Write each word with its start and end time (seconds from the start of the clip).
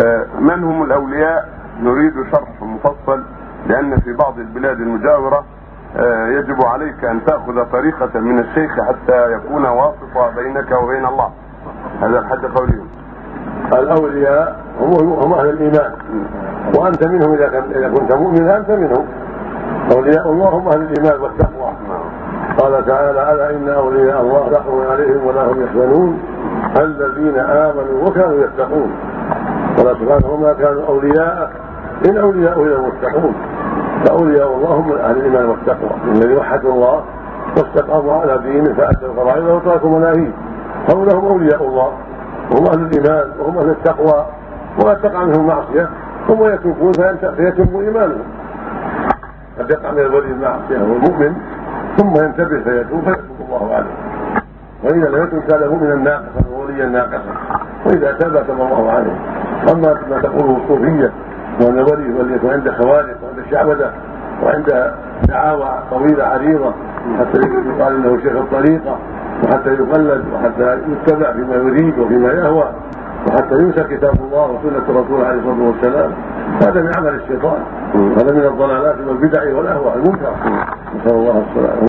آه، 0.00 0.26
من 0.38 0.64
هم 0.64 0.82
الأولياء؟ 0.82 1.48
نريد 1.82 2.12
شرح 2.32 2.62
مفصل 2.62 3.22
لأن 3.66 4.00
في 4.00 4.12
بعض 4.12 4.38
البلاد 4.38 4.80
المجاورة 4.80 5.44
آه، 5.96 6.26
يجب 6.26 6.64
عليك 6.64 7.04
أن 7.04 7.24
تأخذ 7.24 7.64
طريقة 7.72 8.20
من 8.20 8.38
الشيخ 8.38 8.80
حتى 8.80 9.32
يكون 9.32 9.66
واسطه 9.66 10.30
بينك 10.36 10.82
وبين 10.82 11.06
الله. 11.06 11.30
هذا 12.00 12.18
الحد 12.18 12.46
قولهم 12.46 12.88
الأولياء 13.72 14.60
هم 14.80 15.08
هم 15.08 15.32
أهل 15.32 15.48
الإيمان. 15.48 15.92
وأنت 16.78 17.06
منهم 17.06 17.32
إذا 17.32 17.88
كنت 17.88 18.12
مؤمنا 18.12 18.56
أنت 18.56 18.70
منهم. 18.70 19.06
أولياء 19.96 20.32
الله 20.32 20.48
هم 20.48 20.68
أهل 20.68 20.82
الإيمان 20.82 21.20
والتقوى. 21.20 21.72
قال 22.58 22.86
تعالى 22.86 23.32
ألا 23.32 23.50
إن 23.50 23.68
أولياء 23.68 24.20
الله 24.20 24.48
لا 24.50 24.92
عليهم 24.92 25.26
ولا 25.26 25.52
هم 25.52 25.62
يحزنون. 25.62 26.20
الذين 26.76 27.38
آمنوا 27.38 28.08
وكانوا 28.08 28.44
يتقون. 28.44 28.92
سبحانه 29.76 30.26
وما 30.26 30.52
كانوا 30.52 30.86
أولياء 30.86 31.52
إن 32.08 32.16
أولياء 32.16 32.62
إلا 32.62 32.76
المتقون. 32.76 33.34
فأولياء 34.06 34.56
الله 34.56 34.68
هم 34.68 34.92
أهل 34.92 35.16
الإيمان 35.16 35.46
والتقوى. 35.48 35.90
الذين 36.04 36.36
وحدوا 36.36 36.72
الله 36.72 37.04
واستقاموا 37.56 38.14
على 38.14 38.38
دينه 38.38 38.74
فاتوا 38.74 39.08
الفرائض 39.08 39.44
وتركوا 39.44 39.98
مناهيه 39.98 40.30
هم 40.88 41.08
أولياء 41.26 41.62
الله. 41.62 41.92
وهم 42.50 42.66
أهل 42.66 42.80
الإيمان 42.80 43.30
وهم 43.38 43.58
أهل 43.58 43.70
التقوى. 43.70 44.26
وما 44.80 44.94
تقع 44.94 45.24
منهم 45.24 45.46
معصية. 45.46 45.88
ثم 46.28 46.44
يتوبون 46.44 46.92
فيتم 47.36 47.76
إيمانهم. 47.80 48.24
قد 49.58 49.70
يقع 49.70 49.90
من 49.90 49.98
الولي 49.98 50.26
المعصية 50.26 50.78
هو 50.78 50.92
المؤمن 50.92 51.34
ثم 51.96 52.24
ينتبه 52.24 52.60
فيتوب 52.64 53.00
فيتوب 53.00 53.46
الله 53.46 53.74
عليه. 53.74 53.96
وإذا 54.84 55.08
لم 55.08 55.22
يتوب 55.22 55.42
كان 55.42 55.68
مؤمنا 55.68 55.94
ناقصا 55.94 56.50
ووليا 56.52 56.86
ناقصا. 56.86 57.34
وإذا 57.86 58.12
تاب 58.12 58.46
تاب 58.46 58.60
الله 58.60 58.90
عليه. 58.90 59.16
أما 59.70 59.98
ما 60.10 60.18
تقوله 60.22 60.56
الصوفية 60.62 61.12
وان 61.60 61.78
الولي 61.78 62.14
وليكن 62.14 62.50
عند 62.50 62.70
خوارق 62.70 63.16
وعند 63.22 63.38
الشعبده 63.46 63.90
وعند 64.42 64.92
دعاوى 65.28 65.78
طويلة 65.90 66.24
عريضة 66.24 66.72
حتى 67.18 67.40
يقال 67.68 67.94
إنه 67.94 68.18
شيخ 68.22 68.36
الطريقة 68.36 68.98
وحتى 69.44 69.70
يقلد 69.70 70.24
وحتى 70.34 70.78
يتبع 70.92 71.32
فيما 71.32 71.54
يريد 71.54 71.98
وفيما 71.98 72.32
يهوى 72.32 72.64
وحتى 73.28 73.54
ينسى 73.54 73.84
كتاب 73.84 74.14
الله 74.14 74.50
وسنة 74.50 74.82
الرسول 74.88 75.24
عليه 75.24 75.38
الصلاة 75.38 75.66
والسلام. 75.66 76.10
هذا 76.62 76.82
من 76.82 76.90
عمل 76.96 77.14
الشيطان. 77.14 77.62
هذا 77.94 78.34
من 78.34 78.46
الضلالات 78.46 78.96
والبدع 79.08 79.56
والأهواء 79.56 79.96
المنكر 79.96 80.32
نسأل 80.96 81.16
الله 81.16 81.44
السلامة. 81.50 81.80